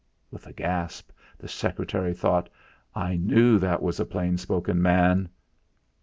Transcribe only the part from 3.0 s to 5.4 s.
knew that was a plain spoken man!'